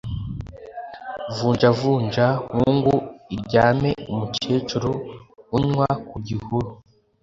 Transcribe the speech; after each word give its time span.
Vunjavunja 1.35 2.27
Nkungu 2.53 2.93
iryame-Umukecuru 3.35 4.91
unnya 5.57 5.89
ku 6.09 6.15
gihuru. 6.27 6.69